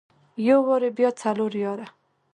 [0.47, 1.87] يو واري بيا څلور ياره.